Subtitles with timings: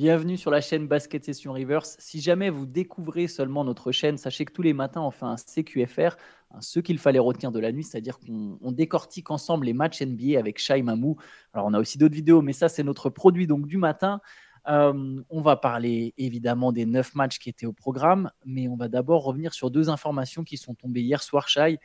[0.00, 1.96] Bienvenue sur la chaîne Basket Session Reverse.
[1.98, 5.36] Si jamais vous découvrez seulement notre chaîne, sachez que tous les matins on fait un
[5.36, 6.16] CQFR,
[6.60, 10.58] ce qu'il fallait retenir de la nuit, c'est-à-dire qu'on décortique ensemble les matchs NBA avec
[10.58, 11.18] Shai Mamou.
[11.52, 14.22] Alors on a aussi d'autres vidéos, mais ça c'est notre produit donc du matin.
[14.70, 18.88] Euh, on va parler évidemment des neuf matchs qui étaient au programme, mais on va
[18.88, 21.78] d'abord revenir sur deux informations qui sont tombées hier soir, Shai.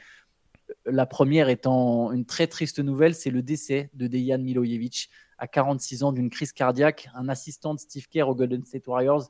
[0.86, 6.04] La première étant une très triste nouvelle, c'est le décès de Dejan Milojevic à 46
[6.04, 9.30] ans d'une crise cardiaque, un assistant de Steve Kerr au Golden State Warriors.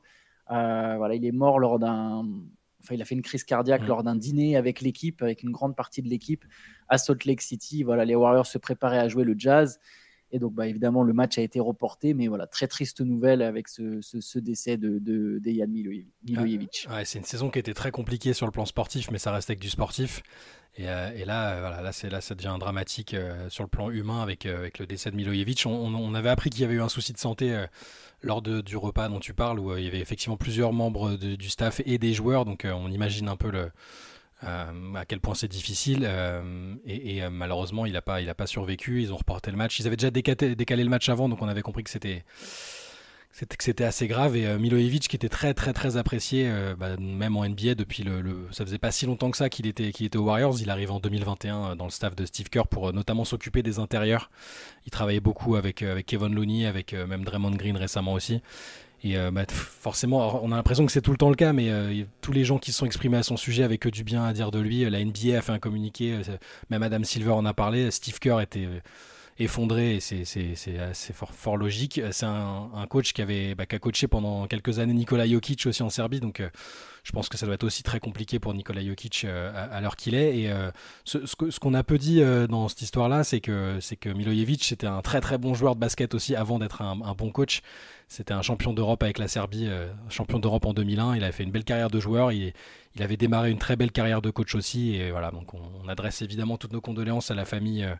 [0.52, 2.26] Euh, voilà, il est mort lors d'un.
[2.84, 3.88] Enfin, il a fait une crise cardiaque mm.
[3.88, 6.46] lors d'un dîner avec l'équipe, avec une grande partie de l'équipe
[6.88, 7.84] à Salt Lake City.
[7.84, 9.80] Voilà, les Warriors se préparaient à jouer le Jazz.
[10.32, 13.68] Et donc, bah, évidemment, le match a été reporté, mais voilà, très triste nouvelle avec
[13.68, 16.88] ce, décès de, de Dejan Milojevic.
[17.04, 19.60] c'est une saison qui été très compliquée sur le plan sportif, mais ça reste avec
[19.60, 20.24] du sportif.
[20.78, 24.22] Et, euh, là, euh, voilà, là, là, ça devient dramatique euh, sur le plan humain
[24.22, 25.66] avec, avec le décès de Milojevic.
[25.66, 27.66] On, avait appris qu'il y avait eu un souci de santé
[28.22, 31.50] lors de, du repas dont tu parles, où il y avait effectivement plusieurs membres du
[31.50, 32.46] staff et des joueurs.
[32.46, 33.72] Donc, on imagine un peu le
[34.44, 36.04] euh, à quel point c'est difficile.
[36.04, 39.02] Euh, et, euh, malheureusement, il n'a pas, il pas survécu.
[39.02, 39.80] Ils ont reporté le match.
[39.80, 42.24] Ils avaient déjà décalé, le match avant, donc on avait compris que c'était
[43.58, 47.46] que c'était assez grave et Milojevic qui était très très très apprécié bah, même en
[47.46, 50.24] NBA depuis le, ça faisait pas si longtemps que ça qu'il était qu'il était aux
[50.24, 53.78] Warriors il arrive en 2021 dans le staff de Steve Kerr pour notamment s'occuper des
[53.78, 54.32] intérieurs
[54.86, 58.42] il travaillait beaucoup avec avec Kevin Looney avec même Draymond Green récemment aussi
[59.04, 61.70] et euh, bah, forcément, on a l'impression que c'est tout le temps le cas, mais
[61.70, 64.24] euh, tous les gens qui se sont exprimés à son sujet avaient que du bien
[64.24, 64.90] à dire de lui.
[64.90, 66.38] La NBA a fait un communiqué, euh,
[66.70, 67.92] même Adam Silver en a parlé.
[67.92, 68.68] Steve Kerr était
[69.38, 72.02] effondré et c'est fort, fort, logique.
[72.12, 75.84] C'est un, coach qui, avait, bah, qui a coaché pendant quelques années Nikola Jokic aussi
[75.84, 76.42] en Serbie, donc
[77.04, 80.16] je pense que ça doit être aussi très compliqué pour Nikola Jokic à, l'heure qu'il
[80.16, 80.40] est.
[80.40, 80.54] Et
[81.04, 85.02] ce, ce qu'on a peu dit dans cette histoire-là, c'est que, que Milojevic c'était un
[85.02, 87.62] très très bon joueur de basket aussi avant d'être un, un, bon coach.
[88.08, 91.16] C'était un champion d'Europe avec la Serbie, euh, champion d'Europe en 2001.
[91.16, 92.32] Il a fait une belle carrière de joueur.
[92.32, 92.54] Il,
[92.96, 94.96] il, avait démarré une très belle carrière de coach aussi.
[94.96, 97.96] Et voilà, donc on, adresse évidemment toutes nos condoléances à la famille euh,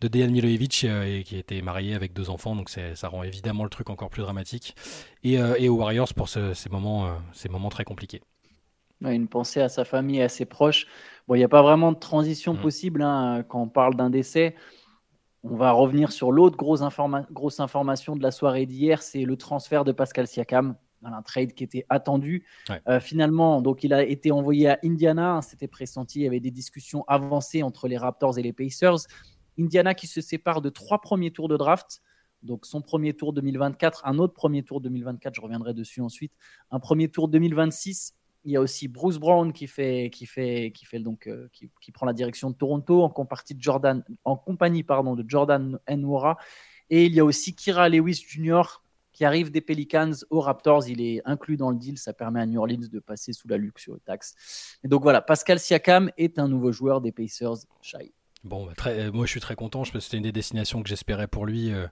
[0.00, 2.56] de Dejan Milojevic euh, et qui était marié avec deux enfants.
[2.56, 4.74] Donc ça rend évidemment le truc encore plus dramatique.
[5.22, 8.20] Et, et aux Warriors pour ces, moments, ces moments très compliqués.
[9.02, 10.86] Une pensée à sa famille et à ses proches.
[11.26, 12.60] Bon, il n'y a pas vraiment de transition mmh.
[12.60, 14.54] possible hein, quand on parle d'un décès.
[15.42, 19.92] On va revenir sur l'autre grosse, information de la soirée d'hier, c'est le transfert de
[19.92, 22.44] Pascal Siakam, un trade qui était attendu.
[22.88, 25.40] Euh, finalement, donc il a été envoyé à Indiana.
[25.42, 26.20] C'était pressenti.
[26.20, 28.98] Il y avait des discussions avancées entre les Raptors et les Pacers.
[29.60, 32.02] Indiana qui se sépare de trois premiers tours de draft.
[32.42, 36.32] Donc son premier tour 2024, un autre premier tour 2024, je reviendrai dessus ensuite.
[36.70, 40.86] Un premier tour 2026 il y a aussi Bruce Brown qui fait, qui fait, qui
[40.86, 44.36] fait donc, euh, qui, qui, prend la direction de Toronto en compagnie de Jordan, en
[44.36, 46.38] compagnie pardon de Jordan Nwora.
[46.88, 48.82] Et il y a aussi Kira Lewis Jr.
[49.12, 50.88] qui arrive des Pelicans aux Raptors.
[50.88, 51.98] Il est inclus dans le deal.
[51.98, 54.78] Ça permet à New Orleans de passer sous la luxury tax.
[54.82, 57.66] Et donc voilà, Pascal Siakam est un nouveau joueur des Pacers.
[57.82, 58.12] Shai.
[58.44, 59.84] Bon, bah, euh, moi je suis très content.
[59.84, 61.72] Je pense que c'était une des destinations que j'espérais pour lui.
[61.72, 61.86] Euh,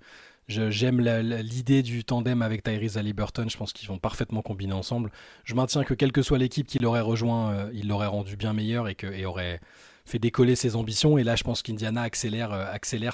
[0.48, 3.50] J'aime l'idée du tandem avec Tyrese Halliburton.
[3.50, 5.10] Je pense qu'ils vont parfaitement combiner ensemble.
[5.44, 8.54] Je maintiens que quelle que soit l'équipe qui l'aurait rejoint, euh, il l'aurait rendu bien
[8.54, 9.60] meilleur et, aurait
[10.06, 11.18] fait décoller ses ambitions.
[11.18, 12.48] Et là, je pense qu'Indiana accélère,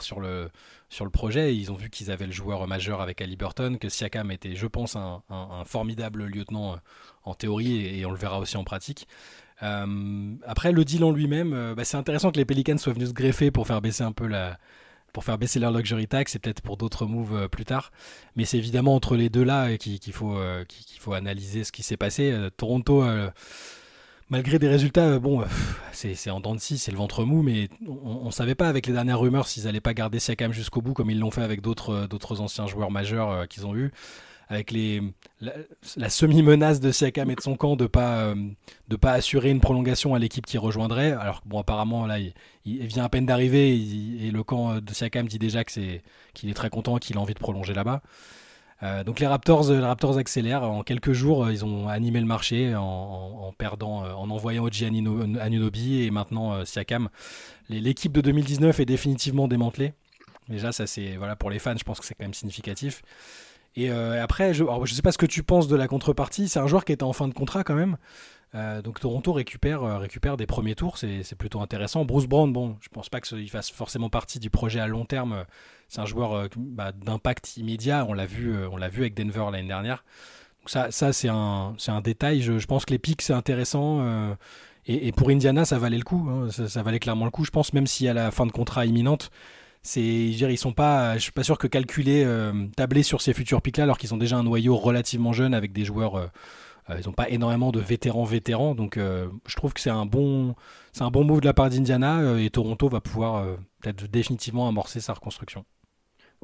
[0.01, 0.49] sur, le,
[1.13, 1.57] projet.
[1.57, 4.95] Ils ont vu qu'ils avaient le joueur majeur avec Halliburton, que Siakam était, je pense,
[4.95, 5.23] un,
[5.67, 6.79] formidable lieutenant
[7.25, 9.09] en théorie et, on le verra aussi en pratique.
[9.61, 13.51] Après, le deal en lui-même, bah, c'est intéressant que les Pelicans soient venus se greffer
[13.51, 14.59] pour faire baisser un peu la,
[15.15, 17.93] pour faire baisser leur luxury tax et peut-être pour d'autres moves euh, plus tard.
[18.37, 21.73] Mais c'est évidemment entre les deux là euh, qu'il faut, euh, qu'il faut analyser ce
[21.73, 22.35] qui s'est passé.
[22.57, 23.05] Toronto,
[24.29, 25.45] malgré des résultats, bon,
[25.93, 28.87] c'est en dents de scie, c'est le ventre mou, mais on ne savait pas avec
[28.87, 31.61] les dernières rumeurs s'ils n'allaient pas garder Siakam jusqu'au bout comme ils l'ont fait avec
[31.61, 33.93] d'autres anciens joueurs majeurs qu'ils ont eu
[34.49, 34.73] avec
[35.41, 38.35] la, semi-menace de Siakam et de son camp de pas euh,
[38.89, 41.13] de pas assurer une prolongation à l'équipe qui rejoindrait.
[41.13, 42.33] Alors bon, apparemment là, il,
[42.65, 46.01] vient à peine d'arriver et, le camp de Siakam dit déjà qu'il
[46.51, 48.03] est très content, qu'il a envie de prolonger là-bas.
[48.83, 50.65] Euh, donc les Raptors, les Raptors accélèrent.
[50.65, 56.65] En quelques jours, ils ont animé le marché en, en envoyant Oji Anunobi et maintenant
[56.65, 57.09] Siakam.
[57.71, 59.95] L'équipe de 2019 est définitivement démantelée.
[60.49, 63.03] Déjà, ça c'est voilà pour les fans, je pense que c'est quand même significatif.
[63.77, 66.49] Et euh, après, je ne sais pas ce que tu penses de la contrepartie.
[66.49, 67.97] C'est un joueur qui était en fin de contrat quand même.
[68.55, 72.05] Euh, donc Toronto récupère, euh, récupère des premiers tours, c'est plutôt intéressant.
[72.05, 75.45] Bruce Brown, bon, je pense pas qu'il fasse forcément partie du projet à long terme.
[75.89, 78.07] C'est un joueur bah, d'impact immédiat.
[78.09, 80.05] On l'a vu, on vu avec Denver l'année dernière.
[80.61, 82.43] Donc ça, ça c'est un, un détail.
[82.43, 84.37] Je, pense que les pics c'est intéressant.
[84.87, 86.29] Et, pour Indiana, ça valait le coup.
[86.29, 86.51] Hein.
[86.51, 87.45] Ça, valait clairement le coup.
[87.45, 89.31] Je pense même s'il y a la fin de contrat imminente,
[89.85, 92.27] c'est, ils sont pas, je suis pas sûr que calculer,
[92.77, 95.73] tabler sur ces futurs pics là, alors qu'ils ont déjà un noyau relativement jeune avec
[95.73, 96.31] des joueurs.
[96.89, 100.55] ils n'ont pas énormément de vétérans vétérans, donc je trouve que c'est un bon,
[100.93, 103.47] c'est un bon move de la part d'Indiana et Toronto va pouvoir
[103.81, 105.65] peut-être définitivement amorcer sa reconstruction.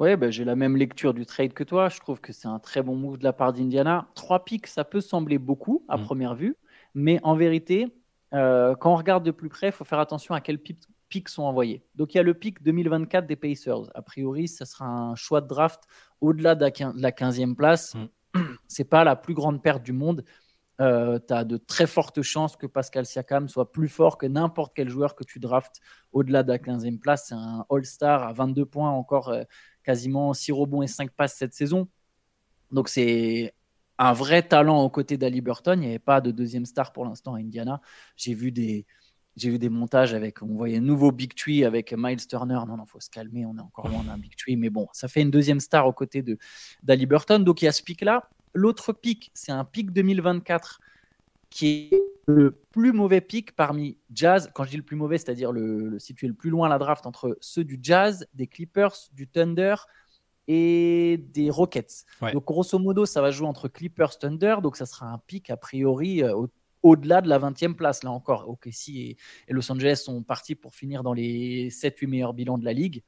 [0.00, 1.90] Oui, ben, j'ai la même lecture du trade que toi.
[1.90, 4.08] Je trouve que c'est un très bon move de la part d'Indiana.
[4.14, 6.02] Trois picks, ça peut sembler beaucoup à mm.
[6.02, 6.56] première vue,
[6.94, 7.88] mais en vérité,
[8.32, 10.58] euh, quand on regarde de plus près, il faut faire attention à quels
[11.10, 11.84] picks sont envoyés.
[11.94, 13.90] Donc il y a le pick 2024 des Pacers.
[13.94, 15.82] A priori, ça sera un choix de draft
[16.22, 17.94] au-delà de la 15e place.
[17.94, 18.40] Mm.
[18.68, 20.24] C'est pas la plus grande perte du monde.
[20.80, 24.72] Euh, tu as de très fortes chances que Pascal Siakam soit plus fort que n'importe
[24.74, 25.80] quel joueur que tu draftes
[26.12, 27.26] au-delà de la 15e place.
[27.28, 29.28] C'est un All-Star à 22 points encore.
[29.28, 29.42] Euh,
[29.82, 31.88] quasiment 6 rebonds et 5 passes cette saison.
[32.70, 33.54] Donc c'est
[33.98, 35.78] un vrai talent aux côtés d'Ali Burton.
[35.78, 37.80] Il n'y avait pas de deuxième star pour l'instant à Indiana.
[38.16, 38.86] J'ai vu des,
[39.40, 42.60] j'ai vu des montages avec, on voyait un nouveau Big Tree avec Miles Turner.
[42.69, 44.56] Non, non, faut se calmer, on est encore loin d'un Big Tree.
[44.56, 46.38] Mais bon, ça fait une deuxième star aux côtés de,
[46.82, 47.42] d'Ali Burton.
[47.42, 48.28] Donc il y a ce pic-là.
[48.52, 50.81] L'autre pic, c'est un pic 2024
[51.48, 54.50] qui est le plus mauvais pic parmi Jazz.
[54.54, 57.06] Quand je dis le plus mauvais, c'est-à-dire le, situé le plus loin à la draft
[57.06, 59.75] entre ceux du Jazz, des Clippers, du Thunder
[60.48, 62.04] et des Rockets.
[62.32, 64.56] Donc grosso modo, ça va jouer entre Clippers, Thunder.
[64.62, 66.46] Donc ça sera un pic a priori euh,
[66.82, 68.03] au-delà de la 20e place.
[68.03, 69.17] Là encore, OKC et,
[69.49, 73.03] Los Angeles sont partis pour finir dans les 7-8 meilleurs bilans de la ligue.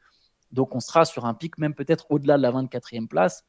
[0.51, 3.45] Donc on sera sur un pic même peut-être au-delà de la 24e place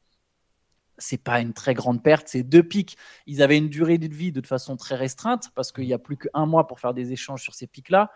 [0.98, 2.28] c'est pas une très grande perte.
[2.28, 2.96] C'est deux pics.
[3.26, 6.16] Ils avaient une durée de vie de façon très restreinte parce qu'il n'y a plus
[6.16, 8.10] qu'un mois pour faire des échanges sur ces pics-là.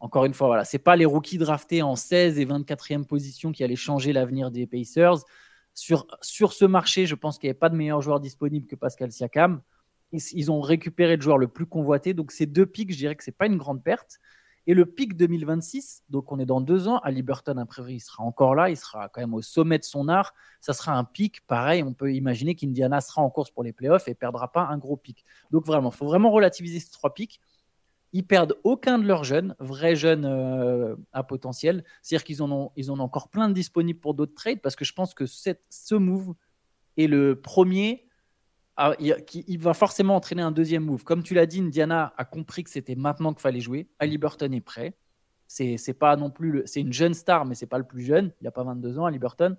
[0.00, 3.64] Encore une fois, voilà, c'est pas les rookies draftés en 16 et 24e position qui
[3.64, 5.24] allaient changer l'avenir des Pacers.
[5.72, 8.76] Sur, sur ce marché, je pense qu'il n'y avait pas de meilleur joueur disponible que
[8.76, 9.62] Pascal Siakam.
[10.14, 12.14] Ils, ont récupéré le joueur le plus convoité.
[12.14, 14.20] Donc, ces deux pics, je dirais que c'est pas une grande perte.
[14.66, 18.00] Et le pic 2026, donc on est dans deux ans, Ali Burton, a priori, il
[18.00, 20.32] sera encore là, il sera quand même au sommet de son art.
[20.62, 24.08] Ça sera un pic, pareil, on peut imaginer qu'Indiana sera en course pour les playoffs
[24.08, 25.24] et perdra pas un gros pic.
[25.50, 27.40] Donc vraiment, il faut vraiment relativiser ces trois pics.
[28.14, 31.84] Ils perdent aucun de leurs jeunes, vrais jeunes euh, à potentiel.
[32.00, 35.12] C'est-à-dire qu'ils en, ont, encore plein de disponibles pour d'autres trades parce que je pense
[35.12, 36.34] que ce move
[36.96, 38.06] est le premier
[38.76, 41.04] ah, il, va forcément entraîner un deuxième move.
[41.04, 43.88] Comme tu l'as dit, Indiana a compris que c'était maintenant qu'il fallait jouer.
[44.00, 44.94] Ali Burton est prêt.
[45.46, 48.32] C'est, pas non plus c'est une jeune star, mais c'est pas le plus jeune.
[48.40, 49.56] Il a pas 22 ans, Ali Burton.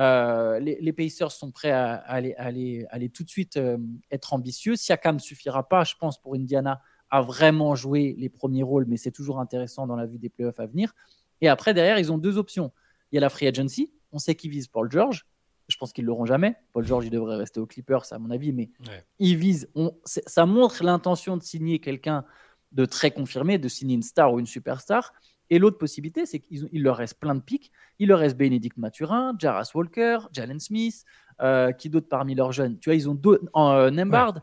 [0.00, 3.78] Euh, les, Pacers sont prêts à, aller, aller, tout de suite euh,
[4.10, 4.74] être ambitieux.
[4.74, 9.12] Siakam suffira pas, je pense, pour Indiana à vraiment jouer les premiers rôles, mais c'est
[9.12, 10.92] toujours intéressant dans la vue des playoffs à venir.
[11.40, 12.72] Et après, derrière, ils ont deux options.
[13.12, 13.92] Il y a la free agency.
[14.10, 15.24] On sait qu'ils visent Paul George.
[15.68, 16.56] Je pense qu'ils l'auront jamais.
[16.72, 18.70] Paul George, il devrait rester aux Clippers, à mon avis, mais
[19.18, 19.70] ils visent.
[20.04, 22.24] ça montre l'intention de signer quelqu'un
[22.72, 25.12] de très confirmé, de signer une star ou une superstar.
[25.50, 27.72] Et l'autre possibilité, c'est qu'il leur reste plein de pics.
[27.98, 31.04] Il leur reste Bénédicte Mathurin, Jarras Walker, Jalen Smith,
[31.40, 32.78] euh, qui d'autres parmi leurs jeunes?
[32.78, 33.18] Tu vois, ils ont
[33.52, 34.40] en euh, Nembard,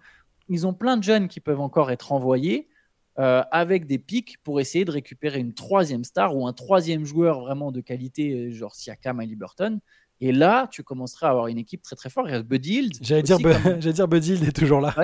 [0.49, 2.69] ils ont plein de jeunes qui peuvent encore être envoyés.
[3.17, 7.39] Euh, avec des pics pour essayer de récupérer une troisième star ou un troisième joueur
[7.39, 9.79] vraiment de qualité, genre Siakam, Ali Burton,
[10.21, 12.27] et là, tu commenceras à avoir une équipe très très forte.
[12.29, 13.37] Il reste Buddy J'allais dire,
[13.77, 14.95] dire Buddy est toujours là.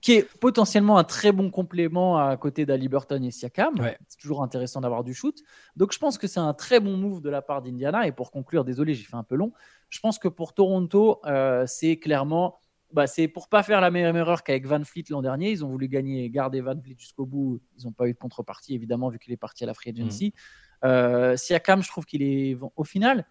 [0.00, 3.74] qui est potentiellement un très bon complément à côté d'Ali Burton et Siakam.
[4.08, 5.36] C'est toujours intéressant d'avoir du shoot.
[5.76, 8.06] Donc je pense que c'est un très bon move de la part d'Indiana.
[8.06, 9.52] Et pour conclure, désolé, j'ai fait un peu long.
[9.90, 12.58] Je pense que pour Toronto, euh, c'est clairement.
[12.90, 15.50] Bah, c'est pour pas faire la même erreur qu'avec Van Fleet l'an dernier.
[15.50, 17.60] Ils ont voulu gagner, garder Van Fleet jusqu'au bout.
[17.78, 20.28] Ils n'ont pas eu de contrepartie, évidemment, vu qu'il est parti à la free agency.
[20.28, 20.86] Mm.
[20.86, 22.56] Euh, Siakam, je trouve qu'il est.
[22.76, 23.26] Au final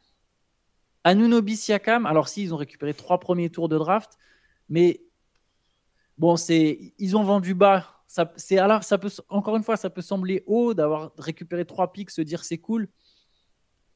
[1.04, 4.18] Anunobi Siakam, alors si, ils ont récupéré trois premiers tours de draft,
[4.70, 5.02] mais
[6.18, 7.90] bon, c'est ils ont vendu bas.
[8.08, 11.92] Ça, c'est alors ça peut encore une fois, ça peut sembler haut d'avoir récupéré trois
[11.92, 12.88] picks, se dire c'est cool,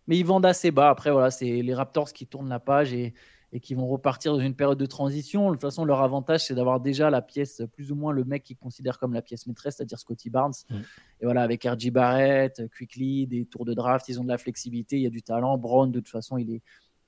[0.08, 0.90] mais ils vendent assez bas.
[0.90, 3.14] Après voilà, c'est les Raptors qui tournent la page et,
[3.62, 5.48] qui vont repartir dans une période de transition.
[5.48, 8.44] De toute façon, leur avantage, c'est d'avoir déjà la pièce, plus ou moins le mec
[8.44, 10.54] qu'ils considèrent comme la pièce maîtresse, c'est-à-dire Scotty Barnes.
[10.70, 10.76] Mm.
[11.22, 14.98] Et voilà, avec RJ Barrett, Quickly, des tours de draft, ils ont de la flexibilité,
[14.98, 15.58] il y a du talent.
[15.58, 16.62] Brown, de toute façon, il est,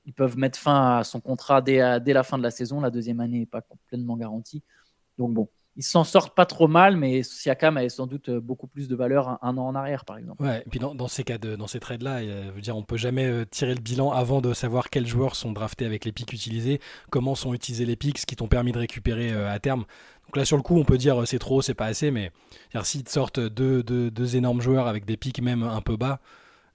[0.10, 2.82] ils peuvent mettre fin à son contrat dès, la fin de la saison.
[2.82, 4.64] La deuxième année n'est pas complètement garantie.
[5.20, 8.88] Donc bon, ils s'en sortent pas trop mal, mais Siakam avait sans doute beaucoup plus
[8.88, 10.42] de valeur un, an en arrière, par exemple.
[10.42, 13.28] Ouais, et puis dans, ces cas de, dans ces trades-là, veut dire, on peut jamais
[13.28, 16.82] euh, tirer le bilan avant de savoir quels joueurs sont draftés avec les pics utilisés,
[17.12, 19.86] comment sont utilisés les pics, ce qui t'ont permis de récupérer euh, à terme.
[20.26, 22.32] Donc là, sur le coup, on peut dire euh, c'est trop, c'est pas assez, mais
[22.82, 26.20] s'ils te sortent deux, deux, énormes joueurs avec des pics même un peu bas,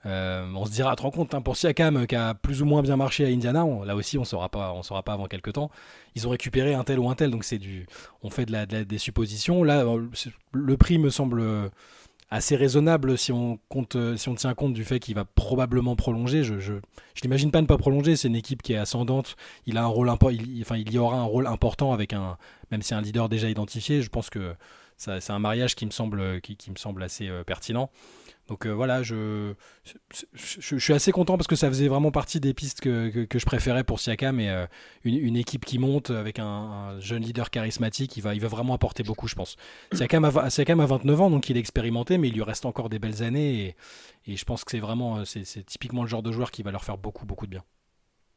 [0.06, 2.66] euh, on se dira, te rends compte, hein, pour Siakam euh, qui a plus ou
[2.66, 5.54] moins bien marché à Indiana, là aussi on saura pas, on saura pas avant quelques
[5.54, 5.70] temps.
[6.14, 7.86] Ils ont récupéré un tel ou un tel, donc c'est du,
[8.22, 9.62] on fait de des suppositions.
[9.64, 10.06] Là, euh,
[10.52, 11.42] le prix me semble
[12.30, 16.44] assez raisonnable si on, compte, si on tient compte du fait qu'il va probablement prolonger.
[16.44, 16.74] Je, je,
[17.22, 18.16] n'imagine pas ne pas prolonger.
[18.16, 19.36] C'est une équipe qui est ascendante.
[19.66, 22.36] Il a un rôle il, enfin, il y aura un rôle important avec un,
[22.70, 24.02] même si un leader déjà identifié.
[24.02, 24.54] Je pense que
[24.96, 27.90] c'est un mariage qui me semble, qui me semble assez pertinent.
[28.48, 29.54] Donc euh, voilà, je,
[30.34, 33.46] je, suis assez content parce que ça faisait vraiment partie des pistes que, que, je
[33.46, 34.38] préférais pour Siakam.
[34.38, 34.66] Et euh,
[35.04, 39.02] une, équipe qui monte avec un, jeune leader charismatique, il va, il va vraiment apporter
[39.02, 39.56] beaucoup, je pense.
[39.92, 42.90] Siakam a, Siakam a 29 ans, donc il est expérimenté, mais il lui reste encore
[42.90, 43.76] des belles années.
[44.26, 46.62] Et, et je pense que c'est vraiment, euh, c'est typiquement le genre de joueur qui
[46.62, 47.62] va leur faire beaucoup, beaucoup de bien.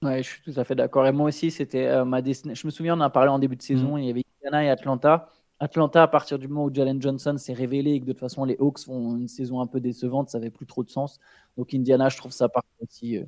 [0.03, 1.05] Ouais, je suis tout à fait d'accord.
[1.05, 2.55] Et moi aussi, c'était ma destinée.
[2.55, 3.97] Je me souviens, on en a parlé en début de saison.
[3.97, 3.99] Mmh.
[3.99, 5.27] Il y avait Indiana et Atlanta.
[5.59, 8.45] Atlanta, à partir du moment où Jalen Johnson s'est révélé et que de toute façon
[8.45, 11.19] les Hawks font une saison un peu décevante, ça n'avait plus trop de sens.
[11.57, 13.23] Donc Indiana, je trouve ça par aussi, euh,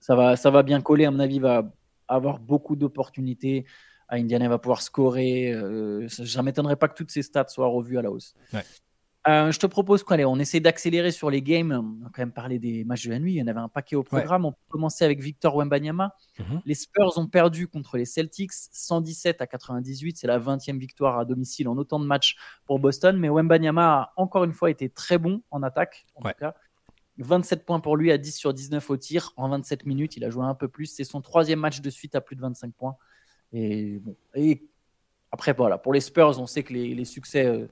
[0.00, 0.14] ça
[0.50, 1.04] va, bien coller.
[1.04, 1.72] À mon avis, va
[2.08, 3.66] avoir beaucoup d'opportunités.
[4.08, 5.52] Indiana va pouvoir scorer.
[5.52, 8.34] Euh, ça ne m'étonnerait pas que toutes ces stats soient revues à la hausse.
[9.28, 11.72] Euh, je te propose qu'on on essaie d'accélérer sur les games.
[11.72, 13.34] On a quand même parlé des matchs de la nuit.
[13.34, 14.46] Il y en avait un paquet au programme.
[14.46, 16.14] On peut commencer avec Victor Wembanyama.
[16.38, 16.62] Mhm.
[16.64, 20.16] Les Spurs ont perdu contre les Celtics 117 à 98.
[20.16, 23.18] C'est la 20e victoire à domicile en autant de matchs pour Boston.
[23.18, 26.06] Mais Wembanyama a encore une fois été très bon en attaque.
[26.14, 26.54] En tout cas.
[27.18, 30.16] 27 points pour lui à 10 sur 19 au tir en 27 minutes.
[30.16, 30.86] Il a joué un peu plus.
[30.86, 32.96] C'est son troisième match de suite à plus de 25 points.
[33.52, 34.66] Et, bon, et
[35.30, 37.44] après, voilà, pour les Spurs, on sait que les, succès.
[37.44, 37.66] Euh,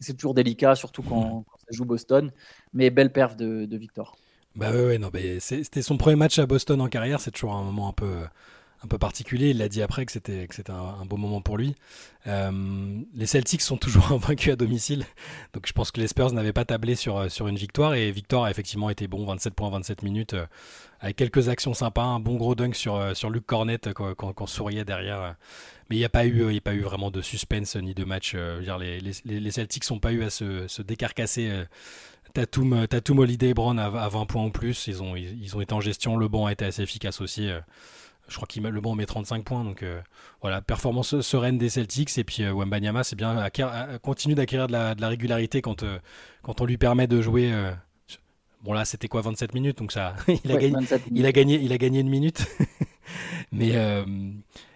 [0.00, 2.32] c'est toujours délicat, surtout quand, ça joue Boston.
[2.72, 4.16] Mais belle perf de, Victor.
[4.56, 7.20] Bah ouais, non, c'était son premier match à Boston en carrière.
[7.20, 8.12] C'est toujours un moment un peu,
[8.82, 9.50] un peu particulier.
[9.50, 11.74] Il l'a dit après que c'était un, un beau moment pour lui.
[12.26, 15.04] Euh, les Celtics sont toujours invaincus à domicile,
[15.54, 17.94] donc je pense que les Spurs n'avaient pas tablé sur, sur une victoire.
[17.94, 20.46] Et Victor a effectivement été bon, 27 points, 27 minutes, euh,
[21.00, 24.46] avec quelques actions sympas, un bon gros dunk sur, euh, sur Luke Cornett quand, quand,
[24.46, 25.34] souriait derrière.
[25.88, 28.36] Mais il n'y a, pas eu, a pas eu vraiment de suspense ni de match.
[28.62, 31.64] Dire, les, les, les, Celtics n'ont pas eu à se, se décarcasser.
[32.32, 34.86] Tatum, Tatum, Holiday, Brown à, 20 points en plus.
[34.86, 36.16] Ils ont, ils, ont été en gestion.
[36.16, 37.50] Le banc a été assez efficace aussi.
[38.30, 39.64] Je crois qu'il le banc met 35 points.
[39.64, 40.00] Donc euh,
[40.40, 42.16] voilà, performance sereine des Celtics.
[42.16, 43.48] Et puis euh, Wembanyama, c'est bien,
[44.02, 45.98] continue d'acquérir de la, régularité quand, euh,
[46.42, 47.52] quand on lui permet de jouer.
[48.62, 50.78] bon là, c'était quoi 27 minutes, donc ça, il a, gagné,
[51.12, 52.46] il a gagné, il a gagné une minute.
[53.52, 53.74] Mais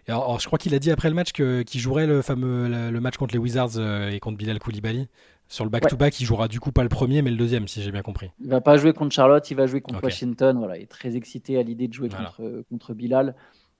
[0.08, 3.16] alors, je crois qu'il a dit après le match qu'il jouerait le fameux le, match
[3.16, 3.78] contre les Wizards
[4.10, 5.08] et contre Bilal Koulibaly.
[5.54, 7.92] Sur le back-to-back, il jouera du coup pas le premier, mais le deuxième, si j'ai
[7.92, 8.28] bien compris.
[8.40, 10.58] Il va pas jouer contre Charlotte, il va jouer contre Washington.
[10.58, 13.36] Voilà, il est très excité à l'idée de jouer contre, contre Bilal.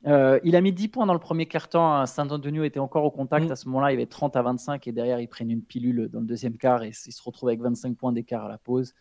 [0.06, 2.06] Euh, il a mis 10 points dans le premier quart-temps.
[2.06, 3.48] Saint Antonio était encore au contact.
[3.48, 3.50] Mm.
[3.52, 6.20] À ce moment-là, il avait 30 à 25 et derrière, ils prennent une pilule dans
[6.20, 8.94] le deuxième quart et ils se retrouvent avec 25 points d'écart à la pause.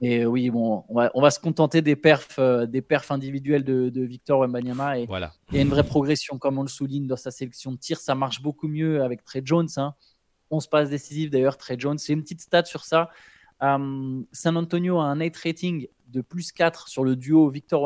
[0.00, 3.62] Et oui, bon, on va, on va, se contenter des perfs, euh, des perfs individuels
[3.62, 4.98] de, de Victor Wembanyama.
[4.98, 5.32] Et voilà.
[5.50, 7.98] il y a une vraie progression, comme on le souligne dans sa sélection de tir.
[7.98, 9.68] Ça marche beaucoup mieux avec Trey Jones.
[9.76, 9.94] Hein.
[10.50, 11.98] 11 passes décisives d'ailleurs, Trey Jones.
[11.98, 13.10] C'est une petite stat sur ça.
[13.62, 17.82] Euh, San Antonio a un net rating de plus 4 sur le duo Victor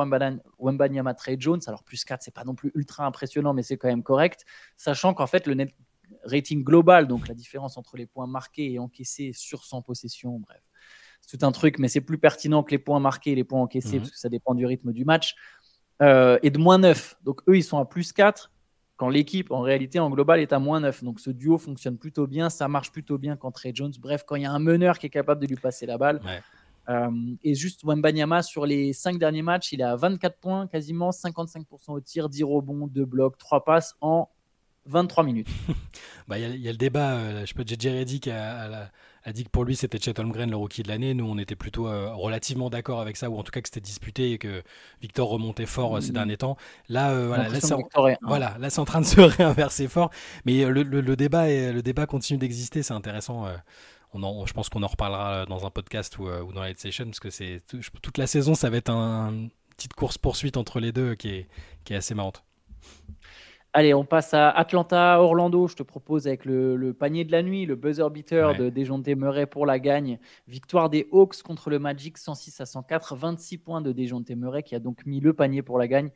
[0.59, 1.61] Wembanyama Trey Jones.
[1.67, 4.45] Alors plus 4, c'est pas non plus ultra impressionnant, mais c'est quand même correct.
[4.77, 5.75] Sachant qu'en fait, le net
[6.25, 10.63] rating global, donc la différence entre les points marqués et encaissés sur 100 possessions, bref,
[11.21, 13.61] c'est tout un truc, mais c'est plus pertinent que les points marqués et les points
[13.61, 14.01] encaissés, mhm.
[14.01, 15.35] parce que ça dépend du rythme du match,
[16.01, 17.17] euh, et de moins 9.
[17.25, 18.53] Donc eux, ils sont à plus 4
[18.97, 21.05] quand l'équipe, en réalité, en global, est à moins 9.
[21.05, 23.93] Donc ce duo fonctionne plutôt bien, ça marche plutôt bien quand Trey Jones.
[23.99, 26.21] Bref, quand il y a un meneur qui est capable de lui passer la balle.
[26.89, 27.11] Euh,
[27.43, 31.65] et juste Wembanyama, sur les 5 derniers matchs, il est à 24 points, quasiment 55%
[31.89, 34.29] au tir, 10 rebonds, 2 blocs, 3 passes en
[34.87, 35.49] 23 minutes.
[36.29, 38.91] Bah, il y, a le débat, euh, je peux JJ Reddick a,
[39.25, 41.15] a, dit que pour lui c'était Chet Holmgren le rookie de l'année.
[41.15, 43.81] Nous on était plutôt euh, relativement d'accord avec ça, ou en tout cas que c'était
[43.81, 44.63] disputé et que
[45.01, 46.15] Victor remontait fort euh, ces mm.
[46.15, 46.57] derniers temps.
[46.89, 47.75] Là, voilà, là c'est,
[48.23, 50.11] voilà, là c'est en train de se réinverser fort.
[50.45, 53.47] Mais le, le, débat, est, le débat continue d'exister, c'est intéressant.
[54.15, 57.21] On je pense qu'on en reparlera dans un podcast ou, ou dans la session parce
[57.21, 57.63] que c'est
[58.03, 61.29] toute la saison ça va être un, une petite course poursuite entre les deux qui
[61.29, 61.49] est,
[61.85, 62.45] qui est assez marrante.
[63.75, 65.67] Allez, on passe à Atlanta, Orlando.
[65.67, 69.47] Je te propose avec le, panier de la nuit, le buzzer beater de Dejounte Murray
[69.47, 70.19] pour la gagne.
[70.47, 74.75] Victoire des Hawks contre le Magic, 106 à 104, 26 points de Dejounte Murray qui
[74.75, 76.11] a donc mis le panier pour la gagne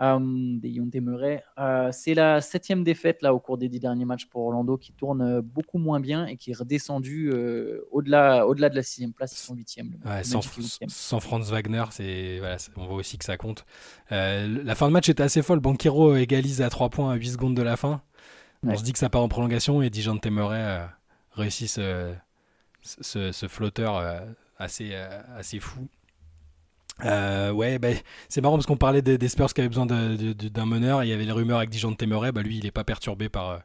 [0.00, 1.44] euh, des Murray.
[1.58, 4.92] Euh, c'est la septième défaite là au cours des dix derniers matchs pour Orlando qui
[4.92, 7.30] tourne euh, beaucoup moins bien et qui est redescendu
[7.90, 9.92] au-delà, au-delà de la sixième place, ils sont huitième.
[10.22, 13.66] sans, Franz Wagner, c'est, voilà, on voit aussi que ça compte.
[14.10, 15.60] la fin de match était assez folle.
[15.60, 18.02] Banquero égalise à 3 points à 8 secondes de la fin.
[18.64, 20.88] On se dit que ça part en prolongation et Dijon Murray
[21.32, 22.14] réussit ce,
[22.82, 24.02] ce, ce flotteur
[24.58, 24.94] assez,
[25.36, 25.86] assez fou.
[27.04, 27.88] Euh, ouais, bah,
[28.28, 31.04] c'est marrant parce qu'on parlait des, Spurs qui avaient besoin d'un meneur.
[31.04, 32.32] Il y avait les rumeurs avec Dijon Temeray.
[32.32, 33.50] Bah, lui, il n'est pas perturbé par.
[33.50, 33.58] Euh,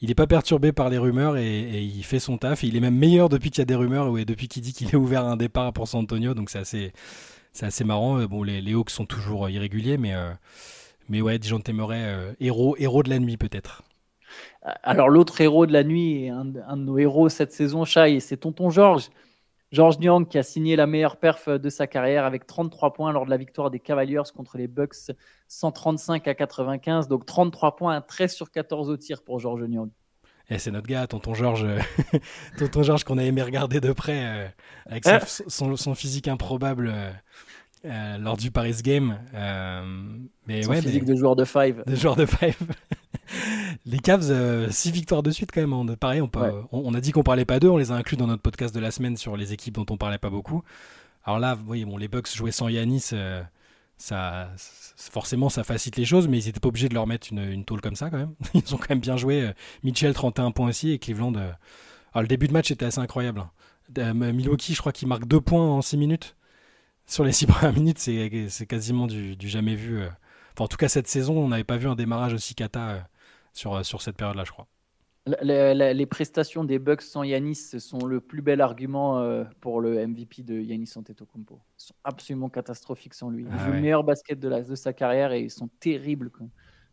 [0.00, 2.64] il n'est pas perturbé par les rumeurs et, il fait son taf.
[2.64, 4.88] il est même meilleur depuis qu'il y a des rumeurs ou depuis qu'il dit qu'il
[4.88, 6.34] est ouvert à un départ pour San Antonio.
[6.34, 6.92] Donc c'est assez,
[7.60, 8.20] assez marrant.
[8.24, 10.12] Bon, les, Hawks sont toujours irréguliers, mais,
[11.08, 13.84] mais ouais, Dijon Temeray, héros, héros de la nuit peut-être.
[14.82, 18.38] Alors l'autre héros de la nuit, un, un de nos héros cette saison, Chai, c'est
[18.38, 19.08] Tonton Georges.
[19.72, 23.24] George Niang qui a signé la meilleure perf de sa carrière avec 33 points lors
[23.24, 25.12] de la victoire des Cavaliers contre les Bucks
[25.48, 27.08] 135 à 95.
[27.08, 29.88] Donc 33 points, 13 sur 14 au tir pour George Niang.
[30.50, 31.66] Et eh, c'est notre gars, tonton Georges,
[32.58, 34.48] tonton Georges qu'on a aimé regarder de près euh,
[34.86, 36.92] avec son, son, physique improbable
[37.84, 39.18] euh, lors du Paris Game.
[39.34, 39.82] Euh,
[40.46, 41.82] mais son physique de joueur de five.
[41.86, 42.56] De joueur de five.
[43.86, 45.72] les Cavs, 6 euh, victoires de suite quand même.
[45.72, 46.30] On, pareil, on,
[46.72, 48.80] on, a dit qu'on parlait pas d'eux, on les a inclus dans notre podcast de
[48.80, 50.62] la semaine sur les équipes dont on parlait pas beaucoup.
[51.24, 53.42] Alors là, vous voyez, bon, les Bucks jouaient sans Yanis, euh,
[53.96, 57.44] ça, forcément ça facilite les choses, mais ils n'étaient pas obligés de leur mettre une,
[57.44, 58.34] une, tôle comme ça quand même.
[58.54, 59.42] Ils ont quand même bien joué.
[59.42, 59.52] Euh,
[59.82, 61.34] Mitchell 31 points aussi et Cleveland.
[61.34, 63.40] Alors le début de match était assez incroyable.
[63.40, 64.14] Hein.
[64.14, 66.36] Milwaukee, je crois qu'il marque 2 points en 6 minutes.
[67.06, 70.02] Sur les 6 premières minutes, c'est quasiment du, du, jamais vu.
[70.54, 73.06] Enfin, en tout cas, cette saison, on n'avait pas vu un démarrage aussi cata
[73.52, 74.66] sur, euh, sur cette période-là, je crois.
[75.42, 80.42] les prestations des Bucks sans Yanis sont le plus bel argument euh, pour le MVP
[80.42, 81.60] de Yanis Antetokounmpo.
[81.78, 83.44] Ils sont absolument catastrophiques sans lui.
[83.44, 86.30] Il ah joue le meilleur basket de, la, de sa carrière et ils sont terribles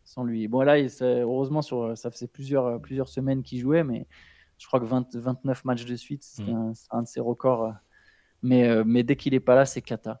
[0.04, 0.48] sans lui.
[0.48, 4.06] Bon là, heureusement, sur, ça faisait plusieurs, plusieurs semaines qu'il jouait, mais
[4.60, 6.74] je crois que 29 matchs de suite, c'est mm.
[6.90, 7.72] un, de ses records euh,
[8.42, 10.20] mais, euh, mais dès qu'il n'est pas là, c'est cata.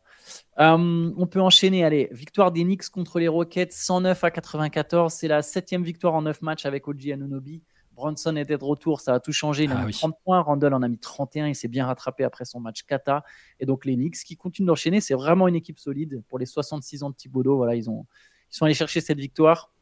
[0.58, 1.84] Euh, on peut enchaîner.
[1.84, 5.12] Allez, victoire des Knicks contre les Rockets, 109 à 94.
[5.12, 7.62] C'est la septième victoire en 9 matchs avec OG Anunobi.
[7.92, 9.64] Bronson était de retour, ça a tout changé.
[9.64, 11.48] Il a ah mis 30 points, Randall en a mis 31.
[11.48, 13.24] Il s'est bien rattrapé après son match kata.
[13.58, 17.02] Et donc les Knicks qui continuent d'enchaîner, c'est vraiment une équipe solide pour les 66
[17.02, 17.56] ans de Thibodeau.
[17.56, 18.06] Voilà, ils, ont,
[18.50, 19.72] ils sont allés chercher cette victoire.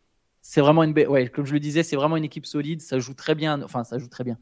[0.40, 2.80] C'est vraiment une, ouais, comme je le disais, c'est vraiment une équipe solide.
[2.80, 3.62] Ça joue très bien.
[3.62, 4.38] Enfin, ça joue très bien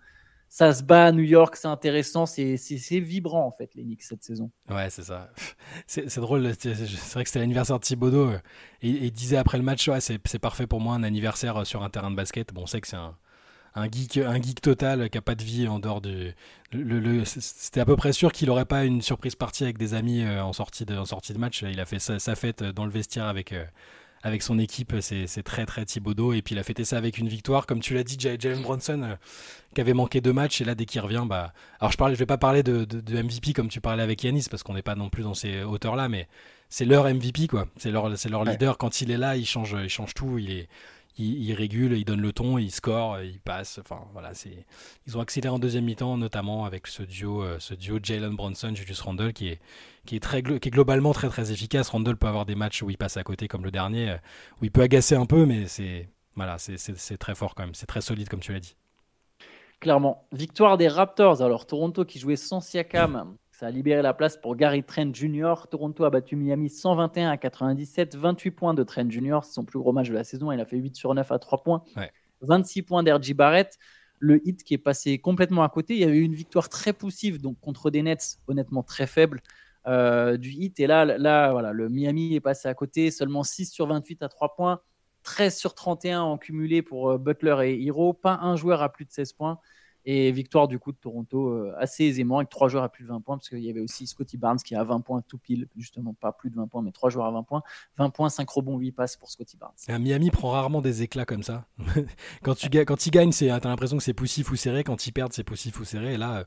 [0.49, 2.57] ça se bat à New York, c'est intéressant, c'est
[3.01, 4.51] vibrant en fait les Knicks cette saison.
[4.71, 5.31] Ouais, c'est ça.
[5.87, 8.41] C'est drôle, c'est vrai que c'était l'anniversaire de Thibodeau et,
[8.83, 12.11] il disait après le match, ouais, c'est parfait pour moi un anniversaire sur un terrain
[12.11, 12.53] de basket.
[12.53, 13.17] Bon, on sait que c'est un,
[13.77, 16.33] un, geek, un geek total qui a pas de vie en dehors de.
[16.73, 20.23] Le, c'était à peu près sûr qu'il n'aurait pas une surprise partie avec des amis
[20.23, 21.63] euh, en, sortie de, en sortie de match.
[21.63, 23.53] Il a fait sa, fête dans le vestiaire avec.
[23.53, 23.65] Euh,
[24.23, 26.33] avec son équipe, c'est très très Thibodeau.
[26.33, 27.67] Et puis il a fêté ça avec une victoire.
[27.67, 29.15] Comme tu l'as dit, Jalen Bronson, euh,
[29.75, 31.53] qui avait manqué deux matchs, et là dès qu'il revient, bah.
[31.81, 34.47] Alors je ne je vais pas parler de, de, MVP comme tu parlais avec Yanis,
[34.51, 36.29] parce qu'on n'est pas non plus dans ces hauteurs-là, mais
[36.69, 37.69] c'est leur MVP, quoi.
[37.77, 38.79] C'est leur, leur leader.
[38.79, 40.39] Quand il est là, il change, il change tout.
[40.39, 40.69] Il est,
[41.19, 43.79] il, régule, il donne le ton, il score, il passe.
[43.79, 44.67] Enfin voilà, c'est
[45.07, 48.75] ils ont accéléré en deuxième mi-temps, notamment avec ce duo, euh, ce duo Jalen Bronson,
[48.75, 49.61] Julius Randle, qui est
[50.05, 51.89] qui est très qui est globalement très très efficace.
[51.89, 54.17] Randle peut avoir des matchs où il passe à côté comme le dernier, euh,
[54.61, 57.87] où il peut agacer un peu, mais c'est voilà, c'est très fort quand même, c'est
[57.87, 58.77] très solide comme tu l'as dit.
[59.81, 61.43] Clairement, victoire des Raptors.
[61.43, 65.55] Alors Toronto qui jouait sans Siakam ça a libéré la place pour Gary Trent Jr.
[65.71, 69.39] Toronto a battu Miami 121 à 97, 28 points de Trent Jr.
[69.45, 70.53] C'est son plus gros match de la saison.
[70.53, 71.83] Il a fait 8 sur 9 à 3 points.
[72.43, 73.79] 26 points d'Ergy Barrett.
[74.19, 75.95] Le hit qui est passé complètement à côté.
[75.95, 79.41] Il y avait eu une victoire très poussive donc contre des Nets honnêtement très faibles
[79.87, 80.79] euh, du hit.
[80.79, 83.11] Et là, là voilà, le Miami est passé à côté.
[83.11, 84.81] Seulement 6 sur 28 à 3 points.
[85.23, 88.13] 13 sur 31 en cumulé pour euh, Butler et Hero.
[88.13, 89.59] Pas un joueur à plus de 16 points.
[90.09, 93.09] Et victoire du coup de Toronto euh, assez aisément avec trois joueurs à plus de
[93.09, 95.69] 20 points, parce qu'il y avait aussi Scotty Barnes qui a 20 points tout pile,
[95.77, 97.63] justement pas plus de 20 points, mais trois joueurs à 20 points.
[97.99, 99.75] 20 points, 5 rebonds, 8 passes pour Scotty Barnes.
[100.01, 101.67] Miami prend rarement des éclats comme ça.
[102.43, 104.85] quand, tu, quand il gagne, tu as l'impression que c'est poussif ou serré.
[104.85, 106.15] Quand ils perdent, c'est poussif ou serré.
[106.15, 106.45] Et là,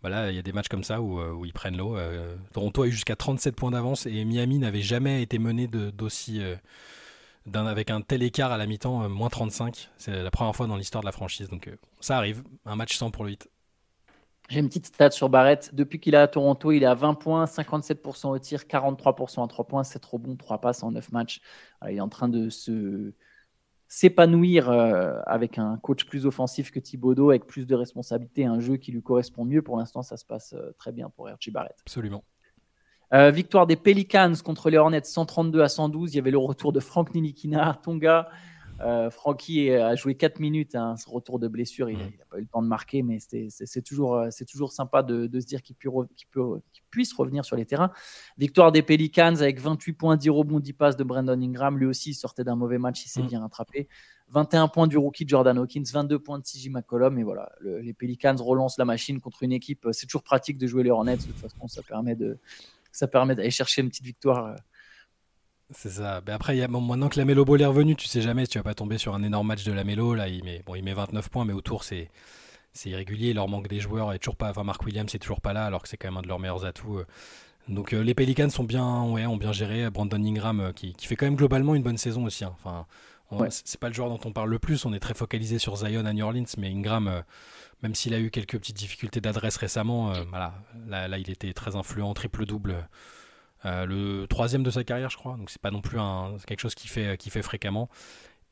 [0.00, 1.96] voilà, il y a des matchs comme ça où, euh, ils prennent l'eau.
[1.96, 6.40] Euh, Toronto a eu jusqu'à 37 points d'avance et Miami n'avait jamais été mené d'aussi
[7.54, 9.90] avec un tel écart à la mi-temps, euh, moins 35.
[9.96, 11.48] C'est la première fois dans l'histoire de la franchise.
[11.48, 13.48] Donc euh, ça arrive, un match sans pour le 8.
[14.48, 15.74] J'ai une petite stat sur Barrett.
[15.74, 19.48] Depuis qu'il est à Toronto, il est à 20 points, 57% au tir, 43% à
[19.48, 21.40] 3 points, c'est trop bon, 3 passes en 9 matchs.
[21.88, 23.14] il est en train de se
[23.88, 28.76] s'épanouir euh, avec un coach plus offensif que Thibodeau, avec plus de responsabilités, un jeu
[28.76, 29.62] qui lui correspond mieux.
[29.62, 31.76] Pour l'instant, ça se passe très bien pour Archie Barrett.
[31.80, 32.24] Absolument.
[33.12, 36.14] Euh, victoire des Pelicans contre les Hornets 132 à 112.
[36.14, 38.28] Il y avait le retour de Frank Nilikina, Tonga.
[38.80, 42.40] Euh, Frankie a joué 4 minutes, hein, ce retour de blessure, il n'a pas eu
[42.40, 45.76] le temps de marquer, mais c'est toujours, euh, toujours sympa de, se dire qu'il
[46.90, 47.92] puisse revenir sur les terrains.
[48.38, 51.78] Victoire des Pelicans avec 28 points, 10 rebonds, 10 passes de Brandon Ingram.
[51.78, 53.28] Lui aussi, il sortait d'un mauvais match, il s'est mm.
[53.28, 53.88] bien rattrapé.
[54.30, 57.18] 21 points du rookie Jordan Hawkins, 22 points de CJ McCollum.
[57.18, 59.86] Et voilà, les Pelicans relancent la machine contre une équipe.
[59.92, 62.38] C'est toujours pratique de jouer les Hornets, de toute façon, ça permet de,
[62.92, 64.46] ça permet d'aller chercher une petite victoire.
[64.46, 64.54] Euh.
[65.70, 66.20] C'est ça.
[66.26, 68.58] Mais après, a, maintenant que la Melo Ball est revenu, tu sais jamais si tu
[68.58, 70.14] vas pas tomber sur un énorme match de la Melo.
[70.14, 72.10] Là, il met, bon, il met 29 points, mais autour, c'est
[72.74, 73.30] c'est irrégulier.
[73.30, 74.12] Il leur manque des joueurs.
[74.12, 76.18] Et toujours pas, enfin, Mark Williams, c'est toujours pas là, alors que c'est quand même
[76.18, 76.98] un de leurs meilleurs atouts.
[76.98, 77.06] Euh.
[77.68, 79.88] Donc euh, les Pelicans sont bien, ouais, ont bien géré.
[79.90, 82.44] Brandon Ingram, qui, qui, fait quand même globalement une bonne saison aussi.
[82.44, 82.54] Hein.
[82.54, 82.86] Enfin,
[83.50, 84.84] c'est pas le joueur dont on parle le plus.
[84.84, 87.22] On est très focalisé sur Zion à New Orleans, mais Ingram,
[87.82, 90.54] même s'il a eu quelques petites difficultés d'adresse récemment, voilà,
[90.86, 92.88] là, là, il était très influent, triple double.
[93.64, 95.36] le troisième de sa carrière, je crois.
[95.36, 97.88] Donc c'est pas non plus un, quelque chose qui fait, qui fait fréquemment.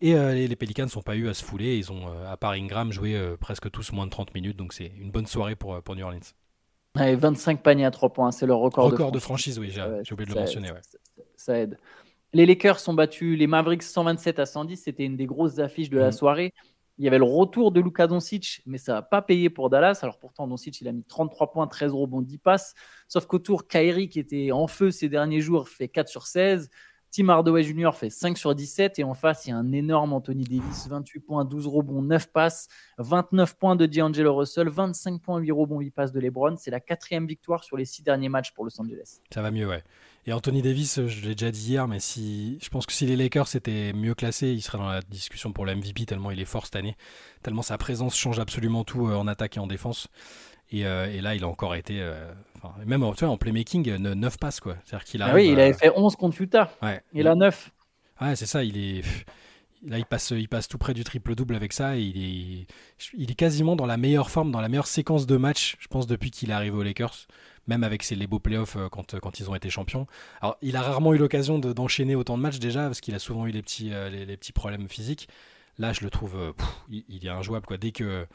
[0.00, 1.76] Et euh, les, Pelicans n'ont pas eu à se fouler.
[1.76, 4.56] Ils ont, euh, à part Ingram, joué euh, presque tous moins de 30 minutes.
[4.56, 6.20] Donc c'est une bonne soirée pour, pour New Orleans.
[6.96, 9.58] 25 paniers à 3 points, c'est leur record, record de, franchise.
[9.58, 10.70] oui, j'ai oublié de le mentionner.
[11.36, 11.78] Ça, aide.
[12.32, 14.76] Les Lakers sont battus les Mavericks 127 à 110.
[14.76, 16.12] C'était une des grosses affiches de la mhm.
[16.12, 16.54] soirée.
[16.98, 20.00] Il y avait le retour de Luka Doncic, mais ça n'a pas payé pour Dallas.
[20.02, 22.74] Alors pourtant, Doncic, il a mis 33 points, 13 rebonds, 10 passes.
[23.08, 26.68] Sauf qu'autour, Kyrie, qui était en feu ces derniers jours, fait 4 sur 16.
[27.10, 27.90] Tim Hardaway Jr.
[27.94, 31.20] fait 5 sur 17 et en face, il y a un énorme Anthony Davis, 28
[31.20, 35.90] points, 12 rebonds, 9 passes, 29 points de D'Angelo Russell, 25 points, 8 rebonds, 8
[35.90, 36.54] passes de LeBron.
[36.56, 39.20] C'est la quatrième victoire sur les 6 derniers matchs pour Los Angeles.
[39.32, 39.82] Ça va mieux, ouais.
[40.26, 43.16] Et Anthony Davis, je l'ai déjà dit hier, mais si, je pense que si les
[43.16, 46.44] Lakers étaient mieux classés, il serait dans la discussion pour le MVP tellement il est
[46.44, 46.96] fort cette année,
[47.42, 50.08] tellement sa présence change absolument tout euh, en attaque et en défense.
[50.74, 52.00] Euh, et, là, il a encore été.
[52.00, 52.32] Euh,
[52.86, 54.60] même tu vois, en playmaking, 9 passes.
[54.60, 54.76] Quoi.
[54.84, 56.70] C'est-à-dire qu'il ah oui, il avait fait 11 contre Utah.
[56.82, 57.02] Ouais.
[57.12, 57.70] Il a 9.
[58.20, 58.62] Ouais, c'est ça.
[58.62, 59.02] Il est.
[59.82, 61.96] Là, il passe, il passe tout près du triple-double avec ça.
[61.96, 62.66] il, est,
[63.16, 66.06] il est quasiment dans la meilleure forme, dans la meilleure séquence de match, je pense,
[66.06, 67.26] depuis qu'il est arrivé aux Lakers,
[67.66, 70.06] même avec ses, les beaux playoffs euh, quand, quand ils ont été champions.
[70.40, 73.46] Alors, il a rarement eu l'occasion d'enchaîner autant de matchs déjà, parce qu'il a souvent
[73.46, 75.28] eu les petits, les, petits problèmes physiques.
[75.78, 76.36] Là, je le trouve,
[76.90, 77.64] il, il, est injouable.
[77.64, 77.78] Quoi.
[77.78, 78.26] Dès que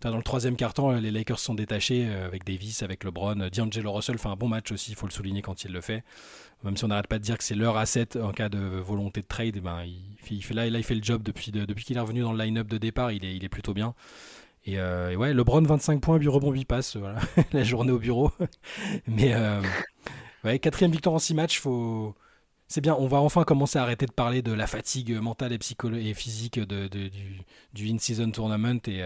[0.00, 3.48] dans le troisième quart-temps, les Lakers sont détachés euh, avec Davis, avec LeBron.
[3.50, 6.04] D'Angelo Russell fait un bon match aussi, il faut le souligner quand il le fait.
[6.64, 9.22] Même si on n'arrête pas de dire que c'est leur asset en cas de volonté
[9.22, 12.00] de trade, eh ben, il, fait, là, il fait le job depuis, depuis qu'il est
[12.00, 13.94] revenu dans le line-up de départ, il est, il est plutôt bien.
[14.66, 17.20] Et, euh, ouais, LeBron 25 points, 8 rebonds, 8 passes, voilà,
[17.52, 18.30] la journée au bureau.
[19.06, 19.62] Mais euh,
[20.44, 22.14] ouais, quatrième victoire en 6 matchs, faut...
[22.68, 26.08] c'est bien, on va enfin commencer à arrêter de parler de la fatigue mentale et,
[26.08, 29.02] et physique de, du, in-season tournament et,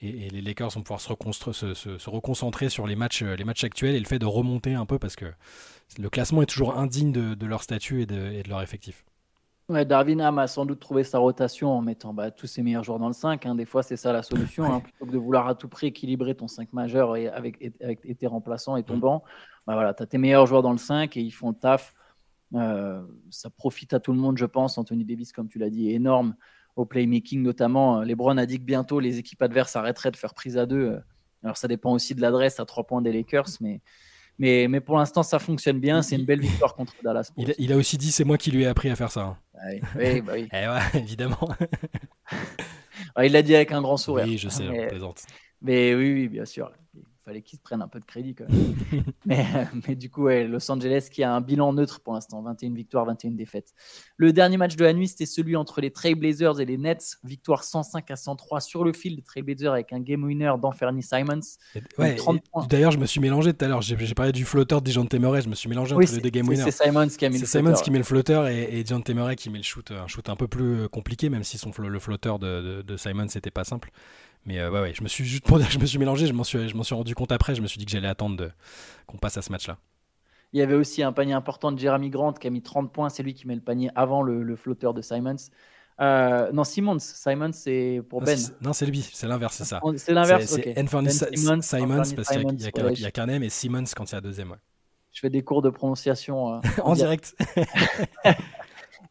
[0.00, 3.94] et, les Lakers vont pouvoir se, se, reconcentrer sur les matchs, euh, les matchs actuels
[3.94, 5.32] et le fait de remonter un peu parce que
[5.98, 9.04] le classement est toujours indigne de, leur statut et de, leur effectif.
[9.70, 12.84] Ouais, Darwin Ham a sans doute trouvé sa rotation en mettant bah, tous ses meilleurs
[12.84, 13.46] joueurs dans le 5.
[13.46, 13.54] Hein.
[13.54, 14.64] Des fois, c'est ça la solution.
[14.64, 14.80] Hein.
[14.80, 18.26] plutôt que de vouloir à tout prix équilibrer ton 5 majeur et, avec, et, tes
[18.26, 19.00] remplaçants et ton mm.
[19.00, 19.24] banc,
[19.66, 21.94] bah, voilà, tu as tes meilleurs joueurs dans le 5 et ils font le taf.
[22.54, 24.76] Euh, ça profite à tout le monde, je pense.
[24.76, 26.34] Anthony Davis, comme tu l'as dit, est énorme
[26.76, 28.00] au playmaking notamment.
[28.00, 30.90] Euh, LeBron a dit que bientôt les équipes adverses arrêteraient de faire prise à deux.
[30.90, 31.00] Euh.
[31.42, 33.80] Alors ça dépend aussi de l'adresse à trois points des Lakers, mais,
[34.38, 36.02] mais, mais pour l'instant ça fonctionne bien.
[36.02, 37.30] C'est une belle victoire contre Dallas.
[37.36, 39.22] Il, a aussi dit c'est moi qui lui ai appris à faire ça.
[39.22, 39.36] Hein.
[39.54, 40.48] Ah oui, bah oui.
[40.52, 41.48] Eh ouais, évidemment.
[43.22, 44.26] il l'a dit avec un grand sourire.
[44.26, 45.22] Oui, je sais, mais, plaisante.
[45.62, 46.70] Mais oui, oui, bien sûr
[47.24, 49.04] fallait qu'ils se prennent un peu de crédit quand même.
[49.26, 49.46] mais,
[49.86, 53.32] mais, du coup, Los Angeles qui a un bilan neutre pour l'instant, 21 victoires, 21
[53.32, 53.72] défaites.
[54.16, 57.16] Le dernier match de la nuit, c'était celui entre les Trailblazers et les Nets.
[57.24, 61.40] Victoire 105 à 103 sur le fil des Trailblazers avec un game winner d'Anferny Simons.
[62.68, 63.82] D'ailleurs, je me suis mélangé tout à l'heure.
[63.82, 65.42] J'ai parlé du flotteur de John Temeray.
[65.42, 66.70] Je me suis mélangé entre les deux game winners.
[66.70, 69.36] C'est Simons qui a mis le Simons qui met le flotteur et, et John Temeray
[69.36, 71.98] qui met le shoot, un shoot un peu plus euh, compliqué, même si son, le
[71.98, 73.90] flotteur de, de, de Simons n'était pas simple.
[74.46, 76.32] Mais euh, ouais, ouais, je me suis juste pour dire, je me suis mélangé, je
[76.32, 77.54] m'en suis, je m'en suis rendu compte après.
[77.54, 78.50] Je me suis dit que j'allais attendre
[79.06, 79.78] qu'on passe à ce match-là.
[80.52, 83.08] Il y avait aussi un panier important de Jeremy Grant qui a mis 30 points.
[83.08, 85.36] C'est lui qui met le panier avant le, flotteur de Simons.
[86.00, 86.98] Euh, non, Simmons.
[87.00, 88.38] Simons, c'est pour Ben.
[88.60, 89.00] Non, c'est lui.
[89.12, 89.80] C'est l'inverse, c'est ça.
[89.96, 90.44] C'est l'inverse.
[90.46, 94.18] C'est ben Simmons, Simons parce qu'il n'y a, qu'un M et Simmons quand il y
[94.18, 94.50] a deux M.
[94.50, 94.56] Ouais.
[95.12, 96.54] Je fais des cours de prononciation.
[96.54, 97.34] Euh, en direct.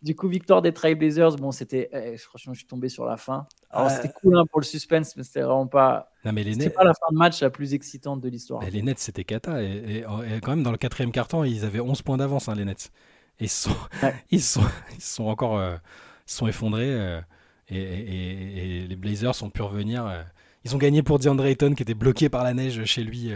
[0.04, 1.89] Du coup, victoire des Trailblazers, bon, c'était.
[1.94, 3.48] Eh, franchement, je suis tombé sur la fin.
[3.70, 6.12] Alors, c'était cool hein, pour le suspense, mais c'était vraiment pas.
[6.26, 8.62] Non, mais les pas la fin de match la plus excitante de l'histoire.
[8.70, 9.63] Les Nets, c'était cata.
[9.63, 10.04] Et,
[10.42, 12.92] quand même, dans le quatrième quart-temps, ils avaient 11 points d'avance, hein, les Nets.
[13.39, 13.72] Et ils sont,
[14.32, 15.78] ils sont, ils sont encore euh,
[16.26, 16.94] sont effondrés.
[16.94, 17.22] Euh,
[17.70, 20.06] et, les Blazers ont pu revenir.
[20.06, 20.22] Euh.
[20.66, 23.32] ils ont gagné pour DeAndre Ayton, qui était bloqué par la neige chez lui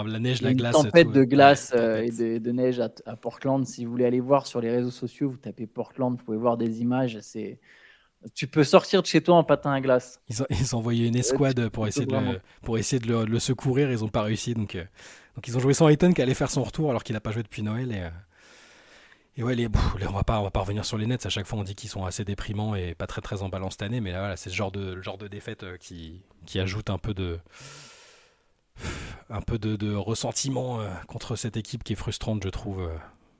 [0.00, 0.76] Enfin, la neige, la glace.
[0.76, 3.66] Une tempête de glace euh, et de, neige à, Portland.
[3.66, 6.56] Si vous voulez aller voir sur les réseaux sociaux, vous tapez Portland, vous pouvez voir
[6.56, 7.18] des images.
[7.20, 7.58] C'est
[8.34, 10.20] tu peux sortir de chez toi en patin à glace.
[10.28, 13.38] Ils ont, ils ont envoyé une escouade pour, essayer de le, pour essayer de le,
[13.38, 13.90] secourir.
[13.90, 14.54] Ils n'ont pas réussi.
[14.54, 14.84] Donc, euh,
[15.34, 17.32] donc ils ont joué sans Ayton qui allait faire son retour alors qu'il n'a pas
[17.32, 17.92] joué depuis Noël.
[17.92, 18.10] Et, euh,
[19.36, 19.68] et ouais, les,
[20.08, 21.26] on va pas, on va pas revenir sur les Nets.
[21.26, 23.82] À chaque fois, on dit qu'ils sont assez déprimants et pas très très emballants cette
[23.82, 24.00] année.
[24.00, 27.12] Mais là, voilà, c'est ce genre de, genre de défaite qui, qui ajoute un peu
[27.12, 27.38] de
[29.30, 32.96] un peu de, ressentiment euh, contre cette équipe qui est frustrante, je trouve, euh,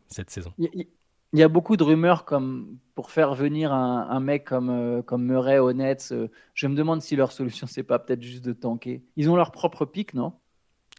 [0.09, 0.53] cette saison.
[0.59, 5.25] Il y a beaucoup de rumeurs comme pour faire venir un, mec comme, euh, comme
[5.25, 6.15] Murray au Nets.
[6.55, 9.03] Je me demande si leur solution, c'est pas peut-être juste de tanker.
[9.17, 10.35] Ils ont leur propre pic, non?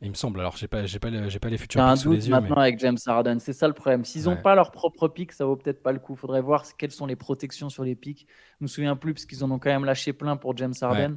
[0.02, 0.42] Il me semble.
[0.42, 2.32] Alors, j'ai pas, j'ai pas, j'ai pas les futurs pics sous les yeux.
[2.32, 3.40] maintenant avec James Harden.
[3.40, 4.04] C'est ça le problème.
[4.04, 6.18] S'ils n'ont pas leur propre pic, ça vaut peut-être pas le coup.
[6.18, 8.28] Faudrait voir quelles sont les protections sur les pics.
[8.60, 11.16] Je me souviens plus parce qu'ils en ont quand même lâché plein pour James Harden.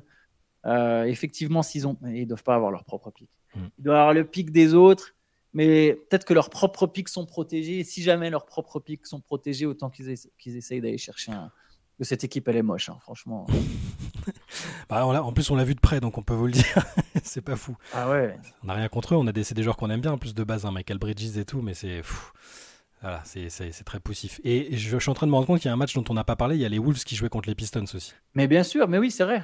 [0.68, 3.28] Euh, effectivement, s'ils ont, ils doivent pas avoir leur propre pic.
[3.54, 3.66] Hmm.
[3.78, 5.14] Ils doivent avoir le pic des autres
[5.54, 7.81] mais peut-être que leurs propres pics sont protégés.
[7.81, 11.50] Et si jamais leurs propres pics sont protégés, autant qu'ils essayent d'aller chercher un.
[11.98, 13.48] Que cette équipe, elle est moche, hein, franchement.
[14.88, 16.87] bah, en plus, on l'a vu de près, donc on peut vous le dire.
[17.24, 17.76] c'est pas fou.
[17.92, 18.38] Ah ouais.
[18.62, 19.16] On n'a rien contre eux.
[19.16, 21.37] On a des, des joueurs qu'on aime bien, en plus de base, hein, Michael Bridges
[21.37, 22.02] et tout, mais c'est.
[23.00, 24.40] Voilà, c'est très poussif.
[24.42, 26.04] Et je, suis en train de me rendre compte qu'il y a un match dont
[26.08, 26.56] on n'a pas parlé.
[26.56, 28.12] Il y a les Wolves qui jouaient contre les Pistons aussi.
[28.34, 29.42] Mais bien sûr, mais oui, c'est vrai.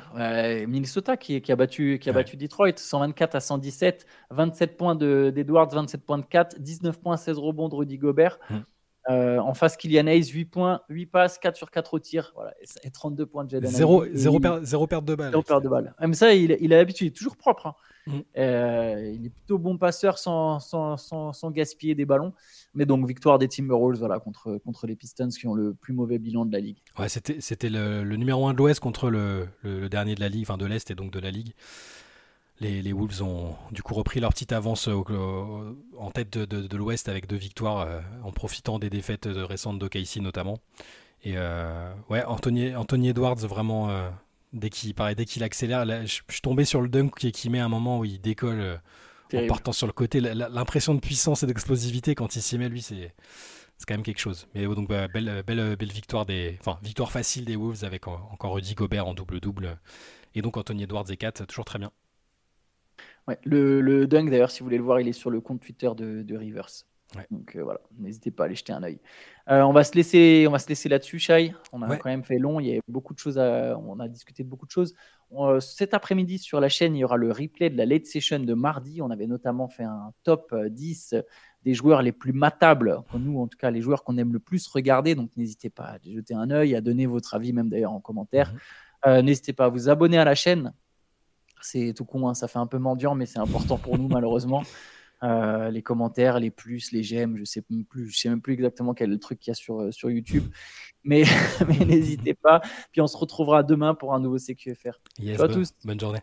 [0.67, 5.69] Minnesota qui, qui, a battu, qui a battu Detroit 124 à 117, 27 points d'Edwards,
[5.69, 8.39] 27 points de 4, 19 points, 16 rebonds de Rudy Gobert.
[8.51, 8.65] Hum.
[9.11, 12.33] Euh, en face, Kylian Hayes, 8 points, 8 passes, 4 sur 4 au tir.
[12.35, 15.31] Voilà, et 32 points de Jaden Zéro, zéro, zéro, perte de balle.
[15.31, 15.95] Zéro perte de balle.
[16.01, 17.67] Même ça, il, il a l'habitude, il est toujours propre.
[17.67, 17.75] Hein.
[18.07, 18.21] Mm.
[18.37, 22.33] Euh, il est plutôt bon passeur sans, sans, sans, gaspiller des ballons.
[22.75, 26.19] Mais donc, victoire des Timberwolves voilà, contre, contre les Pistons qui ont le plus mauvais
[26.19, 26.79] bilan de la ligue.
[26.99, 30.43] Ouais, c'était, c'était le, numéro 1 de l'Ouest contre le, le, dernier de la ligue,
[30.43, 31.53] enfin de l'Est et donc de la ligue.
[32.61, 37.09] Les, les, Wolves ont du coup repris leur petite avance en tête de, de, l'Ouest
[37.09, 40.61] avec deux victoires euh, en profitant des défaites récentes d'OKC notamment.
[41.25, 43.91] Et euh, ouais, Anthony, Anthony Edwards vraiment
[44.55, 47.69] Dès qu'il dès qu'il accélère, je, suis tombé sur le dunk qui, qui met un
[47.69, 48.77] moment où il décolle euh,
[49.35, 50.21] en partant sur le côté.
[50.21, 53.13] L'impression de puissance et d'explosivité quand il s'y met, lui, c'est
[53.85, 54.47] quand même quelque chose.
[54.55, 58.55] Mais donc bah, belle, belle, belle victoire des, enfin victoire facile des Wolves avec encore
[58.55, 59.77] Rudy Gobert en double double
[60.37, 61.91] et donc Anthony Edwards et 4 toujours très bien.
[63.27, 65.61] Ouais, le, le dunk d'ailleurs, si vous voulez le voir, il est sur le compte
[65.61, 66.85] Twitter de, de Rivers.
[67.31, 69.01] Donc euh, voilà, n'hésitez pas à aller jeter un œil.
[69.51, 71.55] Euh, on va se laisser, on va se laisser là-dessus, Shai.
[71.73, 72.61] On a quand même fait long.
[72.61, 73.39] Il y a beaucoup de choses.
[73.39, 74.95] on a discuté de beaucoup de choses.
[75.33, 78.39] Euh, cet après-midi sur la chaîne, il y aura le replay de la late session
[78.39, 79.03] de mardi.
[79.03, 81.17] On avait notamment fait un top 10
[81.63, 83.03] des joueurs les plus matables.
[83.19, 85.15] nous, en tout cas, les joueurs qu'on aime le plus regarder.
[85.15, 88.53] Donc n'hésitez pas à jeter un œil, à donner votre avis, même d'ailleurs en commentaire.
[89.07, 89.21] Mhm.
[89.21, 90.73] n'hésitez pas à vous abonner à la chaîne.
[91.65, 94.63] C'est tout con, hein, ça fait un peu mendiant, mais c'est important pour nous malheureusement.
[95.23, 98.93] Euh, les commentaires, les plus, les j'aime, je sais plus, je sais même plus exactement
[98.93, 100.45] quel truc qu'il y a sur, euh, sur YouTube.
[101.03, 101.23] Mais,
[101.69, 102.61] mais n'hésitez pas.
[102.93, 105.01] Puis on se retrouvera demain pour un nouveau CQFR.
[105.19, 105.73] Ciao à tous.
[105.85, 106.21] Bonne journée.